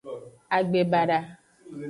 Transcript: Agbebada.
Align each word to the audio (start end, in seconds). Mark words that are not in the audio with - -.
Agbebada. 0.57 1.19